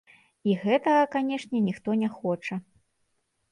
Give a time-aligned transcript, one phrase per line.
[0.51, 2.61] І гэтага, канешне, ніхто не хоча.